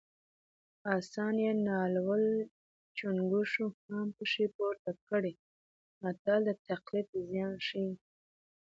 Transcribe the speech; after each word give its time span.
اسان 0.97 1.35
یې 1.45 1.51
نالول 1.67 2.23
چونګښو 2.97 3.67
هم 3.87 4.07
پښې 4.17 4.45
پورته 4.55 4.91
کړې 5.09 5.33
متل 6.01 6.39
د 6.47 6.49
تقلید 6.67 7.07
زیان 7.29 7.55
ښيي 7.67 7.91